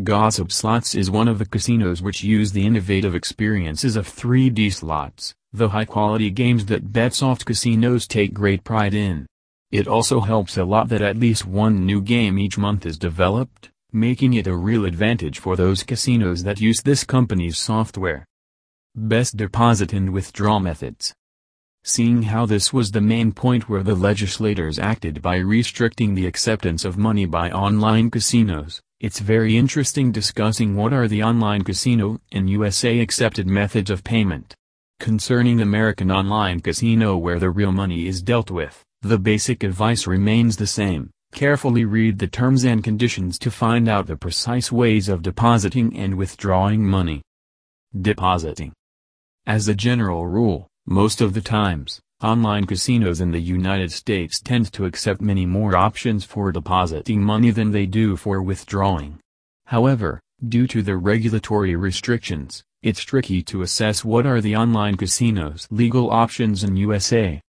Gossip 0.02 0.52
Slots 0.52 0.96
is 0.96 1.12
one 1.12 1.28
of 1.28 1.38
the 1.38 1.46
casinos 1.46 2.02
which 2.02 2.24
use 2.24 2.52
the 2.52 2.66
innovative 2.66 3.14
experiences 3.14 3.96
of 3.96 4.08
3D 4.08 4.74
slots, 4.74 5.36
the 5.52 5.70
high-quality 5.70 6.32
games 6.32 6.66
that 6.66 6.92
Betsoft 6.92 7.46
casinos 7.46 8.08
take 8.08 8.34
great 8.34 8.64
pride 8.64 8.96
in. 8.96 9.28
It 9.70 9.88
also 9.88 10.22
helps 10.22 10.58
a 10.58 10.64
lot 10.64 10.90
that 10.90 11.04
at 11.04 11.18
least 11.18 11.46
one 11.46 11.86
new 11.86 12.02
game 12.02 12.40
each 12.40 12.58
month 12.58 12.88
is 12.88 12.98
developed, 12.98 13.70
making 13.92 14.34
it 14.34 14.48
a 14.48 14.56
real 14.56 14.86
advantage 14.86 15.38
for 15.38 15.56
those 15.56 15.84
casinos 15.84 16.42
that 16.42 16.60
use 16.60 16.82
this 16.82 17.04
company's 17.04 17.60
software. 17.60 18.26
Best 18.96 19.38
deposit 19.38 19.94
and 19.94 20.12
withdrawal 20.12 20.60
methods. 20.60 21.14
Seeing 21.84 22.24
how 22.24 22.48
this 22.48 22.74
was 22.74 22.90
the 22.90 23.02
main 23.02 23.32
point 23.32 23.70
where 23.70 23.84
the 23.84 23.94
legislators 23.94 24.80
acted 24.80 25.22
by 25.22 25.36
restricting 25.36 26.16
the 26.16 26.26
acceptance 26.26 26.84
of 26.84 26.98
money 26.98 27.26
by 27.26 27.52
online 27.52 28.10
casinos, 28.10 28.82
it's 29.04 29.20
very 29.20 29.58
interesting 29.58 30.14
discussing 30.14 30.78
what 30.78 30.94
are 30.94 31.10
the 31.10 31.22
online 31.22 31.62
casino 31.62 32.18
in 32.32 32.48
USA 32.48 33.02
accepted 33.02 33.46
methods 33.46 33.90
of 33.90 34.02
payment. 34.02 34.56
Concerning 35.02 35.60
American 35.60 36.10
online 36.10 36.62
casino 36.62 37.18
where 37.18 37.38
the 37.38 37.50
real 37.50 37.74
money 37.74 38.08
is 38.08 38.22
dealt 38.22 38.50
with, 38.50 38.82
the 39.02 39.20
basic 39.20 39.62
advice 39.62 40.08
remains 40.08 40.56
the 40.56 40.66
same, 40.66 41.10
carefully 41.34 41.84
read 41.84 42.18
the 42.18 42.28
terms 42.28 42.64
and 42.64 42.82
conditions 42.82 43.38
to 43.38 43.52
find 43.52 43.90
out 43.90 44.08
the 44.08 44.16
precise 44.16 44.72
ways 44.72 45.10
of 45.10 45.22
depositing 45.22 45.94
and 45.98 46.16
withdrawing 46.16 46.88
money. 46.88 47.22
Depositing 48.02 48.72
As 49.46 49.68
a 49.68 49.76
general 49.76 50.28
rule, 50.28 50.70
most 50.86 51.20
of 51.20 51.34
the 51.34 51.42
times, 51.42 52.00
online 52.24 52.66
casinos 52.66 53.20
in 53.20 53.32
the 53.32 53.42
United 53.42 53.92
States 53.92 54.40
tend 54.40 54.72
to 54.72 54.86
accept 54.86 55.20
many 55.20 55.46
more 55.46 55.76
options 55.76 56.24
for 56.24 56.52
depositing 56.52 57.22
money 57.22 57.52
than 57.52 57.72
they 57.72 57.86
do 57.86 58.16
for 58.16 58.42
withdrawing. 58.42 59.20
However, 59.66 60.22
due 60.48 60.66
to 60.68 60.82
the 60.82 60.96
regulatory 60.96 61.76
restrictions, 61.76 62.64
it's 62.82 63.04
tricky 63.04 63.42
to 63.44 63.62
assess 63.62 64.06
what 64.06 64.26
are 64.26 64.40
the 64.40 64.56
online 64.56 64.96
casinos' 64.96 65.68
legal 65.70 66.12
options 66.12 66.64
in 66.64 66.78
USA. 66.78 67.42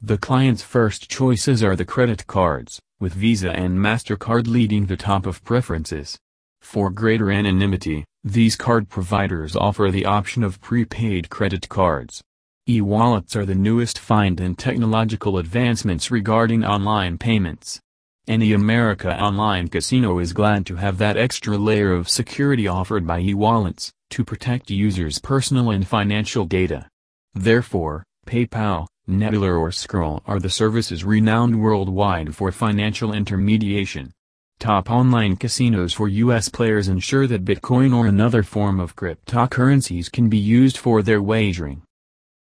The 0.00 0.18
client's 0.18 0.62
first 0.62 1.08
choices 1.08 1.62
are 1.62 1.76
the 1.76 1.84
credit 1.84 2.26
cards, 2.26 2.80
with 3.00 3.14
Visa 3.14 3.52
and 3.52 3.78
MasterCard 3.78 4.46
leading 4.46 4.86
the 4.86 4.96
top 4.96 5.26
of 5.26 5.42
preferences. 5.44 6.18
For 6.60 6.90
greater 6.90 7.30
anonymity, 7.30 8.04
these 8.24 8.56
card 8.56 8.88
providers 8.88 9.56
offer 9.56 9.90
the 9.90 10.06
option 10.06 10.44
of 10.44 10.60
prepaid 10.60 11.30
credit 11.30 11.68
cards. 11.68 12.22
E-wallets 12.68 13.34
are 13.34 13.44
the 13.44 13.56
newest 13.56 13.98
find 13.98 14.40
in 14.40 14.54
technological 14.54 15.38
advancements 15.38 16.12
regarding 16.12 16.64
online 16.64 17.18
payments. 17.18 17.80
Any 18.28 18.52
America 18.52 19.20
Online 19.20 19.66
casino 19.66 20.20
is 20.20 20.32
glad 20.32 20.64
to 20.66 20.76
have 20.76 20.96
that 20.98 21.16
extra 21.16 21.58
layer 21.58 21.92
of 21.92 22.08
security 22.08 22.68
offered 22.68 23.04
by 23.04 23.18
e-wallets, 23.18 23.90
to 24.10 24.24
protect 24.24 24.70
users' 24.70 25.18
personal 25.18 25.72
and 25.72 25.84
financial 25.84 26.44
data. 26.44 26.86
Therefore, 27.34 28.04
PayPal, 28.28 28.86
Neteller 29.08 29.58
or 29.58 29.70
Skrill 29.70 30.22
are 30.24 30.38
the 30.38 30.48
services 30.48 31.04
renowned 31.04 31.60
worldwide 31.60 32.36
for 32.36 32.52
financial 32.52 33.12
intermediation. 33.12 34.12
Top 34.60 34.88
online 34.88 35.34
casinos 35.34 35.92
for 35.94 36.06
U.S. 36.06 36.48
players 36.48 36.86
ensure 36.86 37.26
that 37.26 37.44
Bitcoin 37.44 37.92
or 37.92 38.06
another 38.06 38.44
form 38.44 38.78
of 38.78 38.94
cryptocurrencies 38.94 40.12
can 40.12 40.28
be 40.28 40.38
used 40.38 40.78
for 40.78 41.02
their 41.02 41.20
wagering. 41.20 41.82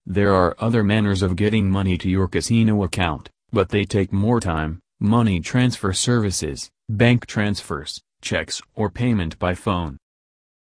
There 0.07 0.35
are 0.35 0.57
other 0.59 0.83
manners 0.83 1.23
of 1.23 1.37
getting 1.37 1.71
money 1.71 1.97
to 1.99 2.11
your 2.11 2.27
casino 2.27 2.83
account, 2.83 3.31
but 3.53 3.69
they 3.69 3.85
take 3.85 4.13
more 4.13 4.41
time, 4.41 4.81
money 4.99 5.39
transfer 5.39 5.93
services, 5.93 6.71
bank 6.89 7.27
transfers, 7.27 8.03
checks 8.21 8.61
or 8.75 8.91
payment 8.91 9.39
by 9.39 9.55
phone. 9.55 9.99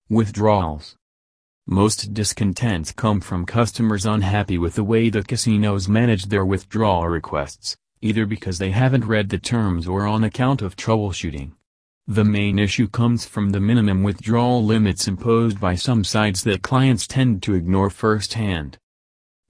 Withdrawals 0.09 0.95
Most 1.65 2.13
discontents 2.13 2.91
come 2.91 3.19
from 3.19 3.47
customers 3.47 4.05
unhappy 4.05 4.59
with 4.59 4.75
the 4.75 4.83
way 4.83 5.09
the 5.09 5.23
casinos 5.23 5.87
manage 5.87 6.25
their 6.25 6.45
withdrawal 6.45 7.07
requests, 7.07 7.75
either 7.99 8.27
because 8.27 8.59
they 8.59 8.69
haven't 8.69 9.05
read 9.05 9.29
the 9.29 9.39
terms 9.39 9.87
or 9.87 10.05
on 10.05 10.23
account 10.23 10.61
of 10.61 10.75
troubleshooting. 10.75 11.53
The 12.07 12.25
main 12.25 12.59
issue 12.59 12.87
comes 12.87 13.25
from 13.25 13.49
the 13.49 13.59
minimum 13.59 14.03
withdrawal 14.03 14.63
limits 14.63 15.07
imposed 15.07 15.59
by 15.59 15.75
some 15.75 16.03
sites 16.03 16.43
that 16.43 16.61
clients 16.61 17.07
tend 17.07 17.41
to 17.43 17.55
ignore 17.55 17.89
firsthand. 17.89 18.77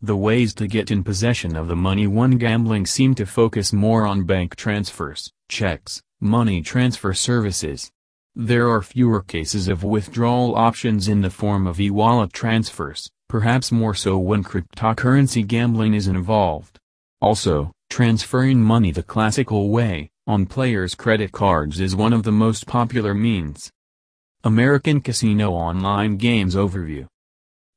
The 0.03 0.17
ways 0.17 0.55
to 0.55 0.65
get 0.65 0.89
in 0.89 1.03
possession 1.03 1.55
of 1.55 1.67
the 1.67 1.75
money 1.75 2.07
one 2.07 2.39
gambling 2.39 2.87
seem 2.87 3.13
to 3.15 3.25
focus 3.27 3.71
more 3.71 4.07
on 4.07 4.23
bank 4.23 4.55
transfers, 4.55 5.31
checks, 5.47 6.01
money 6.19 6.63
transfer 6.63 7.13
services. 7.13 7.91
There 8.33 8.67
are 8.67 8.81
fewer 8.81 9.21
cases 9.21 9.67
of 9.67 9.83
withdrawal 9.83 10.55
options 10.55 11.07
in 11.07 11.21
the 11.21 11.29
form 11.29 11.67
of 11.67 11.79
e-wallet 11.79 12.33
transfers, 12.33 13.11
perhaps 13.29 13.71
more 13.71 13.93
so 13.93 14.17
when 14.17 14.43
cryptocurrency 14.43 15.45
gambling 15.45 15.93
is 15.93 16.07
involved. 16.07 16.79
Also, 17.21 17.71
transferring 17.91 18.59
money 18.59 18.91
the 18.91 19.03
classical 19.03 19.69
way, 19.69 20.09
on 20.25 20.47
players' 20.47 20.95
credit 20.95 21.31
cards 21.31 21.79
is 21.79 21.95
one 21.95 22.11
of 22.11 22.23
the 22.23 22.31
most 22.31 22.65
popular 22.65 23.13
means. 23.13 23.69
American 24.43 24.99
Casino 24.99 25.51
Online 25.51 26.17
Games 26.17 26.55
Overview 26.55 27.05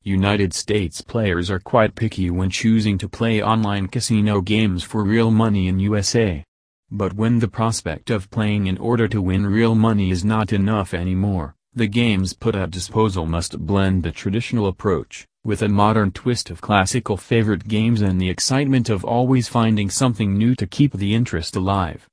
United 0.06 0.52
States 0.52 1.00
players 1.00 1.50
are 1.50 1.58
quite 1.58 1.94
picky 1.94 2.28
when 2.28 2.50
choosing 2.50 2.98
to 2.98 3.08
play 3.08 3.42
online 3.42 3.88
casino 3.88 4.42
games 4.42 4.82
for 4.82 5.02
real 5.02 5.30
money 5.30 5.66
in 5.66 5.78
USA. 5.78 6.44
But 6.90 7.14
when 7.14 7.38
the 7.38 7.48
prospect 7.48 8.10
of 8.10 8.30
playing 8.30 8.66
in 8.66 8.76
order 8.76 9.08
to 9.08 9.22
win 9.22 9.46
real 9.46 9.74
money 9.74 10.10
is 10.10 10.22
not 10.22 10.52
enough 10.52 10.92
anymore, 10.92 11.54
the 11.72 11.86
games 11.86 12.34
put 12.34 12.54
at 12.54 12.70
disposal 12.70 13.24
must 13.24 13.58
blend 13.58 14.02
the 14.02 14.12
traditional 14.12 14.66
approach, 14.66 15.26
with 15.42 15.62
a 15.62 15.70
modern 15.70 16.12
twist 16.12 16.50
of 16.50 16.60
classical 16.60 17.16
favorite 17.16 17.66
games 17.66 18.02
and 18.02 18.20
the 18.20 18.28
excitement 18.28 18.90
of 18.90 19.06
always 19.06 19.48
finding 19.48 19.88
something 19.88 20.36
new 20.36 20.54
to 20.54 20.66
keep 20.66 20.92
the 20.92 21.14
interest 21.14 21.56
alive. 21.56 22.06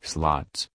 Slots 0.00 0.68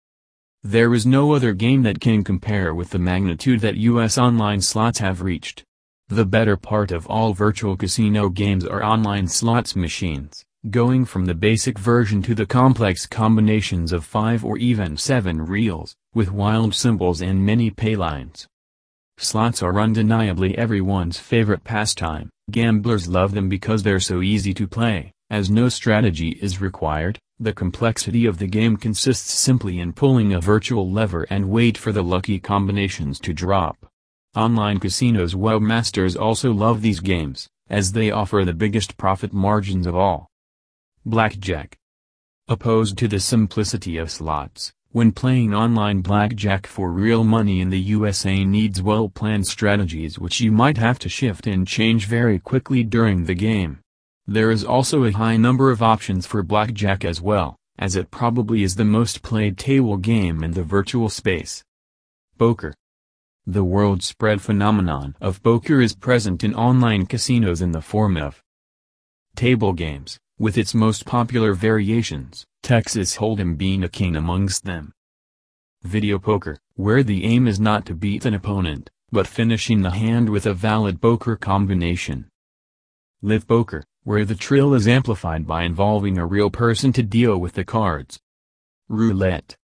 There 0.64 0.94
is 0.94 1.06
no 1.06 1.32
other 1.32 1.54
game 1.54 1.84
that 1.84 2.02
can 2.02 2.26
compare 2.26 2.76
with 2.76 2.90
the 2.90 3.00
magnitude 3.00 3.62
that 3.62 3.78
U.S. 3.78 4.18
online 4.18 4.60
slots 4.60 5.00
have 5.00 5.22
reached. 5.22 5.64
The 6.12 6.26
better 6.26 6.58
part 6.58 6.92
of 6.92 7.08
all 7.08 7.34
virtual 7.34 7.78
casino 7.78 8.28
games 8.28 8.66
are 8.66 8.84
online 8.84 9.30
slots 9.30 9.78
machines, 9.78 10.44
going 10.70 11.06
from 11.06 11.24
the 11.24 11.34
basic 11.34 11.80
version 11.80 12.22
to 12.24 12.36
the 12.36 12.46
complex 12.46 13.06
combinations 13.06 13.94
of 13.94 14.04
5 14.04 14.44
or 14.44 14.58
even 14.58 14.98
7 14.98 15.46
reels, 15.46 15.96
with 16.14 16.30
wild 16.30 16.76
symbols 16.76 17.22
and 17.22 17.46
many 17.46 17.72
paylines. 17.72 18.46
Slots 19.18 19.64
are 19.64 19.80
undeniably 19.80 20.58
everyone's 20.58 21.18
favorite 21.18 21.64
pastime. 21.64 22.30
Gamblers 22.52 23.08
love 23.08 23.34
them 23.34 23.48
because 23.48 23.84
they're 23.84 24.02
so 24.02 24.22
easy 24.22 24.54
to 24.56 24.68
play, 24.68 25.14
as 25.30 25.50
no 25.50 25.70
strategy 25.70 26.38
is 26.42 26.60
required, 26.60 27.20
the 27.40 27.54
complexity 27.54 28.26
of 28.26 28.38
the 28.38 28.48
game 28.48 28.76
consists 28.76 29.32
simply 29.32 29.80
in 29.80 29.94
pulling 29.94 30.34
a 30.34 30.42
virtual 30.42 30.92
lever 30.92 31.26
and 31.30 31.50
wait 31.50 31.78
for 31.78 31.94
the 31.94 32.04
lucky 32.04 32.38
combinations 32.38 33.18
to 33.22 33.32
drop. 33.32 33.81
Online 34.34 34.80
casinos 34.80 35.34
webmasters 35.34 36.18
also 36.18 36.54
love 36.54 36.82
these 36.82 37.02
games, 37.02 37.50
as 37.70 37.92
they 37.92 38.12
offer 38.12 38.46
the 38.46 38.54
biggest 38.54 38.96
profit 38.96 39.34
margins 39.34 39.86
of 39.86 39.94
all. 39.94 40.30
Blackjack 41.06 41.78
Opposed 42.48 42.98
to 43.00 43.10
the 43.10 43.20
simplicity 43.20 43.98
of 43.98 44.10
slots, 44.10 44.72
when 44.92 45.12
playing 45.12 45.54
online 45.54 46.00
blackjack 46.00 46.66
for 46.66 46.94
real 46.94 47.26
money 47.26 47.60
in 47.60 47.72
the 47.72 47.80
USA 47.80 48.46
needs 48.46 48.82
well-planned 48.82 49.48
strategies 49.48 50.18
which 50.18 50.40
you 50.40 50.50
might 50.50 50.78
have 50.78 50.98
to 51.00 51.10
shift 51.10 51.46
and 51.46 51.68
change 51.68 52.06
very 52.06 52.40
quickly 52.40 52.86
during 52.86 53.26
the 53.26 53.36
game. 53.36 53.80
There 54.28 54.50
is 54.50 54.64
also 54.64 55.04
a 55.04 55.12
high 55.12 55.36
number 55.36 55.72
of 55.72 55.84
options 55.84 56.26
for 56.26 56.42
blackjack 56.42 57.04
as 57.04 57.20
well, 57.20 57.58
as 57.78 57.98
it 57.98 58.12
probably 58.12 58.64
is 58.64 58.76
the 58.76 58.86
most 58.86 59.24
played 59.24 59.58
table 59.58 59.98
game 59.98 60.42
in 60.42 60.52
the 60.52 60.64
virtual 60.64 61.10
space. 61.10 61.66
Poker 62.38 62.74
The 63.48 63.64
world-spread 63.64 64.40
phenomenon 64.40 65.16
of 65.20 65.42
poker 65.42 65.82
is 65.82 65.96
present 65.96 66.44
in 66.44 66.54
online 66.54 67.08
casinos 67.08 67.60
in 67.60 67.72
the 67.72 67.82
form 67.82 68.16
of 68.16 68.44
table 69.36 69.74
games, 69.74 70.20
with 70.38 70.60
its 70.60 70.76
most 70.76 71.08
popular 71.08 71.54
variations, 71.54 72.46
Texas 72.62 73.18
Hold'em 73.18 73.58
being 73.58 73.84
a 73.84 73.90
king 73.90 74.16
amongst 74.16 74.66
them. 74.66 74.94
Video 75.82 76.20
poker, 76.20 76.60
where 76.76 77.02
the 77.02 77.26
aim 77.26 77.48
is 77.48 77.60
not 77.60 77.84
to 77.88 77.96
beat 77.96 78.26
an 78.26 78.36
opponent, 78.36 78.92
but 79.12 79.26
finishing 79.26 79.82
the 79.82 79.90
hand 79.90 80.30
with 80.30 80.46
a 80.46 80.54
valid 80.54 81.02
poker 81.02 81.36
combination. 81.36 82.30
Live 83.24 83.48
poker, 83.48 83.84
where 84.04 84.24
the 84.24 84.36
thrill 84.36 84.76
is 84.76 84.88
amplified 84.88 85.48
by 85.48 85.64
involving 85.64 86.20
a 86.20 86.28
real 86.28 86.52
person 86.52 86.94
to 86.94 87.02
deal 87.02 87.40
with 87.40 87.54
the 87.54 87.66
cards. 87.66 88.20
Roulette. 88.88 89.58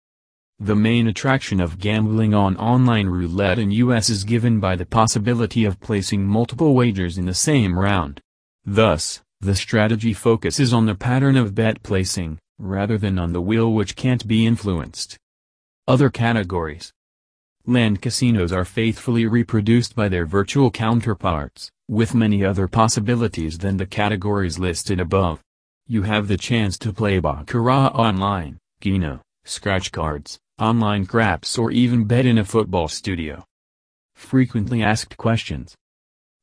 The 0.61 0.77
main 0.77 1.09
attraction 1.09 1.61
of 1.61 1.81
gambling 1.81 2.33
on 2.33 2.57
online 2.57 3.09
roulette 3.09 3.59
in 3.59 3.73
US 3.73 4.09
is 4.09 4.23
given 4.23 4.61
by 4.61 4.77
the 4.77 4.87
possibility 4.87 5.65
of 5.65 5.81
placing 5.81 6.25
multiple 6.25 6.75
wagers 6.75 7.19
in 7.19 7.27
the 7.27 7.35
same 7.35 7.77
round. 7.77 8.21
Thus, 8.65 9.21
the 9.41 9.57
strategy 9.57 10.13
focuses 10.13 10.73
on 10.73 10.87
the 10.87 10.95
pattern 10.95 11.37
of 11.37 11.57
bet 11.57 11.83
placing, 11.83 12.39
rather 12.59 12.97
than 12.97 13.19
on 13.19 13.33
the 13.33 13.41
wheel 13.41 13.73
which 13.73 13.97
can't 13.97 14.27
be 14.29 14.47
influenced. 14.47 15.19
Other 15.89 16.09
categories 16.09 16.93
Land 17.67 18.01
casinos 18.01 18.53
are 18.53 18.65
faithfully 18.65 19.27
reproduced 19.27 19.97
by 19.97 20.09
their 20.09 20.25
virtual 20.25 20.71
counterparts, 20.71 21.71
with 21.89 22.15
many 22.15 22.45
other 22.45 22.69
possibilities 22.69 23.59
than 23.59 23.79
the 23.79 23.87
categories 23.87 24.59
listed 24.59 25.01
above. 25.01 25.41
You 25.89 26.03
have 26.03 26.29
the 26.29 26.37
chance 26.37 26.79
to 26.79 26.93
play 26.93 27.19
Baccarat 27.19 27.89
online, 27.89 28.59
Keno, 28.81 29.21
scratch 29.45 29.93
cards, 29.93 30.39
online 30.59 31.07
craps 31.07 31.59
or 31.59 31.71
even 31.71 32.05
bet 32.05 32.27
in 32.27 32.39
a 32.39 32.45
football 32.45 32.89
studio. 32.89 33.45
Frequently 34.15 34.83
asked 34.83 35.17
questions 35.17 35.75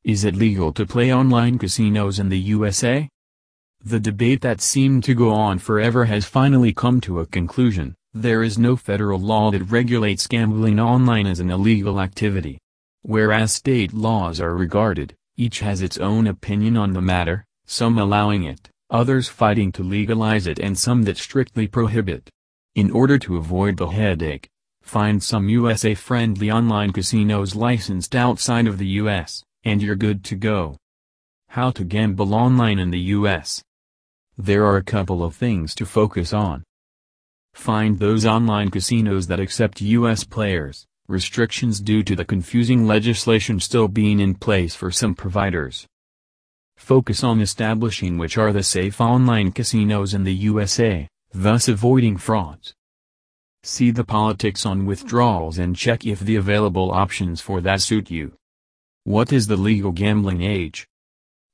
is 0.04 0.24
it 0.24 0.36
legal 0.36 0.74
to 0.74 0.86
play 0.88 1.14
online 1.14 1.60
casinos 1.60 2.18
in 2.18 2.30
the 2.30 2.40
USA? 2.40 3.08
The 3.86 4.00
debate 4.00 4.42
that 4.42 4.60
seemed 4.60 5.04
to 5.04 5.14
go 5.14 5.30
on 5.30 5.60
forever 5.60 6.06
has 6.06 6.26
finally 6.26 6.74
come 6.74 7.00
to 7.02 7.20
a 7.20 7.28
conclusion. 7.28 7.94
There 8.12 8.42
is 8.42 8.58
no 8.58 8.76
federal 8.76 9.20
law 9.20 9.52
that 9.52 9.70
regulates 9.70 10.26
gambling 10.26 10.80
online 10.80 11.28
as 11.28 11.40
an 11.40 11.52
illegal 11.52 12.02
activity. 12.02 12.58
Whereas 13.04 13.54
state 13.54 13.94
laws 13.94 14.42
are 14.42 14.56
regarded, 14.56 15.14
each 15.38 15.60
has 15.60 15.84
its 15.84 16.00
own 16.00 16.26
opinion 16.26 16.78
on 16.78 16.94
the 16.94 17.02
matter, 17.02 17.46
some 17.68 18.00
allowing 18.00 18.44
it, 18.44 18.72
others 18.90 19.30
fighting 19.30 19.72
to 19.74 19.84
legalize 19.84 20.48
it 20.48 20.58
and 20.58 20.76
some 20.76 21.04
that 21.04 21.18
strictly 21.18 21.68
prohibit. 21.68 22.28
In 22.76 22.90
order 22.92 23.20
to 23.20 23.38
avoid 23.38 23.78
the 23.78 23.88
headache, 23.88 24.50
find 24.82 25.22
some 25.22 25.50
USA-friendly 25.50 26.50
online 26.50 26.92
casinos 26.94 27.54
licensed 27.54 28.16
outside 28.16 28.66
of 28.66 28.78
the 28.78 28.88
US 29.02 29.44
and 29.64 29.82
you're 29.82 29.96
good 29.96 30.24
to 30.26 30.36
go. 30.36 30.78
How 31.50 31.72
to 31.72 31.84
gamble 31.84 32.34
online 32.34 32.80
in 32.80 32.90
the 32.90 33.00
US. 33.18 33.64
There 34.38 34.66
are 34.66 34.78
a 34.78 34.84
couple 34.84 35.24
of 35.24 35.36
things 35.36 35.76
to 35.76 35.86
focus 35.86 36.34
on. 36.34 36.64
Find 37.54 38.00
those 38.00 38.26
online 38.26 38.72
casinos 38.72 39.28
that 39.28 39.40
accept 39.40 39.82
US 39.82 40.24
players, 40.24 40.88
restrictions 41.08 41.80
due 41.82 42.04
to 42.04 42.16
the 42.16 42.26
confusing 42.26 42.88
legislation 42.88 43.60
still 43.60 43.88
being 43.88 44.20
in 44.20 44.34
place 44.34 44.74
for 44.74 44.90
some 44.90 45.14
providers. 45.14 45.86
Focus 46.78 47.24
on 47.24 47.42
establishing 47.42 48.18
which 48.18 48.38
are 48.38 48.54
the 48.54 48.64
safe 48.64 49.00
online 49.00 49.52
casinos 49.52 50.14
in 50.14 50.24
the 50.24 50.34
USA, 50.34 51.08
thus 51.34 51.68
avoiding 51.68 52.18
frauds. 52.18 52.74
See 53.64 53.92
the 53.92 54.04
politics 54.04 54.66
on 54.66 54.86
withdrawals 54.86 55.58
and 55.58 55.76
check 55.76 56.06
if 56.06 56.20
the 56.20 56.36
available 56.36 56.92
options 56.92 57.42
for 57.42 57.62
that 57.62 57.82
suit 57.82 58.10
you. 58.10 58.34
What 59.04 59.32
is 59.32 59.48
the 59.48 59.58
legal 59.58 59.92
gambling 59.92 60.42
age? 60.42 60.88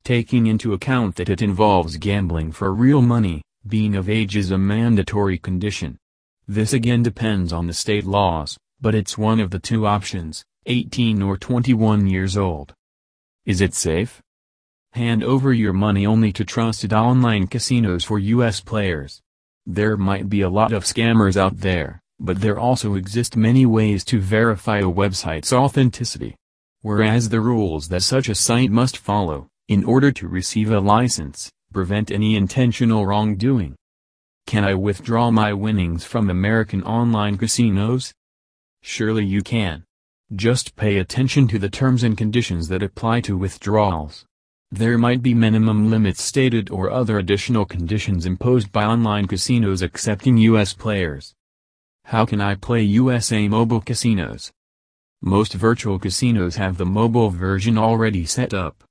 Taking 0.03 0.47
into 0.47 0.73
account 0.73 1.15
that 1.17 1.29
it 1.29 1.41
involves 1.41 1.97
gambling 1.97 2.53
for 2.53 2.73
real 2.73 3.01
money, 3.01 3.41
being 3.67 3.95
of 3.95 4.09
age 4.09 4.37
is 4.37 4.51
a 4.51 4.57
mandatory 4.57 5.37
condition. 5.37 5.97
This 6.47 6.71
again 6.71 7.03
depends 7.03 7.51
on 7.51 7.67
the 7.67 7.73
state 7.73 8.05
laws, 8.05 8.57
but 8.79 8.95
it's 8.95 9.17
one 9.17 9.41
of 9.41 9.51
the 9.51 9.59
two 9.59 9.85
options, 9.85 10.45
18 10.65 11.21
or 11.21 11.37
21 11.37 12.07
years 12.07 12.37
old. 12.37 12.73
Is 13.45 13.59
it 13.59 13.73
safe? 13.73 14.21
Hand 14.93 15.23
over 15.23 15.51
your 15.51 15.73
money 15.73 16.05
only 16.05 16.31
to 16.33 16.45
trusted 16.45 16.93
online 16.93 17.47
casinos 17.47 18.05
for 18.05 18.17
U.S. 18.17 18.61
players. 18.61 19.21
There 19.67 19.97
might 19.97 20.29
be 20.29 20.41
a 20.41 20.49
lot 20.49 20.73
of 20.73 20.85
scammers 20.85 21.37
out 21.37 21.59
there, 21.59 22.01
but 22.19 22.41
there 22.41 22.57
also 22.57 22.95
exist 22.95 23.37
many 23.37 23.67
ways 23.67 24.03
to 24.05 24.19
verify 24.19 24.79
a 24.79 24.85
website's 24.85 25.53
authenticity 25.53 26.35
whereas 26.87 27.27
the 27.27 27.41
rules 27.41 27.89
that 27.89 28.01
such 28.01 28.29
a 28.29 28.33
site 28.35 28.71
must 28.71 28.97
follow, 28.97 29.49
in 29.67 29.83
order 29.83 30.09
to 30.09 30.25
receive 30.25 30.71
a 30.71 30.79
license, 30.79 31.51
prevent 31.73 32.11
any 32.11 32.35
intentional 32.35 33.05
wrongdoing. 33.05 33.75
Can 34.45 34.63
I 34.63 34.73
withdraw 34.73 35.29
my 35.29 35.51
winnings 35.51 36.05
from 36.05 36.29
American 36.29 36.83
online 36.83 37.37
casinos? 37.37 38.13
Surely 38.81 39.25
you 39.25 39.41
can. 39.41 39.83
Just 40.33 40.77
pay 40.77 40.97
attention 40.97 41.47
to 41.49 41.59
the 41.59 41.69
terms 41.69 42.03
and 42.03 42.17
conditions 42.17 42.69
that 42.69 42.83
apply 42.83 43.19
to 43.21 43.37
withdrawals. 43.37 44.25
There 44.71 44.97
might 44.97 45.21
be 45.21 45.33
minimum 45.33 45.89
limits 45.89 46.21
stated 46.21 46.69
or 46.69 46.91
other 46.91 47.17
additional 47.17 47.63
conditions 47.63 48.25
imposed 48.25 48.69
by 48.69 48.83
online 48.83 49.25
casinos 49.25 49.81
accepting 49.81 50.35
U.S. 50.37 50.73
players. 50.73 51.33
How 52.03 52.25
can 52.25 52.41
I 52.41 52.55
play 52.55 52.81
USA 52.83 53.47
mobile 53.47 53.79
casinos? 53.79 54.51
Most 55.21 55.53
virtual 55.53 55.99
casinos 55.99 56.57
have 56.57 56.75
the 56.75 56.85
mobile 56.85 57.29
version 57.29 57.77
already 57.77 58.25
set 58.25 58.53
up. 58.53 58.83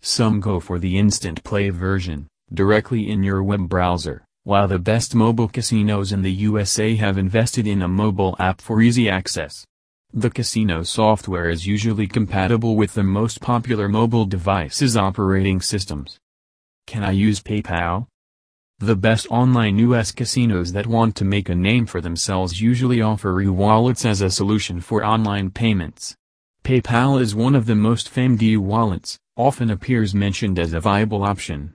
Some 0.00 0.38
go 0.38 0.60
for 0.60 0.78
the 0.78 0.96
instant 0.96 1.42
play 1.42 1.68
version, 1.70 2.28
directly 2.52 3.10
in 3.10 3.24
your 3.24 3.42
web 3.42 3.68
browser, 3.68 4.24
while 4.44 4.68
the 4.68 4.78
best 4.78 5.16
mobile 5.16 5.48
casinos 5.48 6.12
in 6.12 6.22
the 6.22 6.32
USA 6.32 6.94
have 6.94 7.18
invested 7.18 7.66
in 7.66 7.82
a 7.82 7.88
mobile 7.88 8.36
app 8.38 8.60
for 8.60 8.80
easy 8.80 9.08
access. 9.08 9.64
The 10.16 10.30
casino 10.30 10.84
software 10.84 11.50
is 11.50 11.66
usually 11.66 12.06
compatible 12.06 12.76
with 12.76 12.94
the 12.94 13.02
most 13.02 13.40
popular 13.40 13.88
mobile 13.88 14.26
devices 14.26 14.96
operating 14.96 15.60
systems. 15.60 16.20
Can 16.86 17.02
I 17.02 17.10
use 17.10 17.40
PayPal? 17.40 18.06
The 18.78 18.94
best 18.94 19.26
online 19.28 19.76
US 19.78 20.12
casinos 20.12 20.70
that 20.70 20.86
want 20.86 21.16
to 21.16 21.24
make 21.24 21.48
a 21.48 21.54
name 21.56 21.84
for 21.84 22.00
themselves 22.00 22.60
usually 22.60 23.02
offer 23.02 23.40
e-wallets 23.40 24.04
as 24.04 24.20
a 24.20 24.30
solution 24.30 24.80
for 24.80 25.04
online 25.04 25.50
payments. 25.50 26.14
PayPal 26.62 27.20
is 27.20 27.34
one 27.34 27.56
of 27.56 27.66
the 27.66 27.74
most 27.74 28.08
famed 28.08 28.40
e-wallets, 28.40 29.18
often 29.36 29.68
appears 29.68 30.14
mentioned 30.14 30.60
as 30.60 30.74
a 30.74 30.80
viable 30.80 31.24
option. 31.24 31.72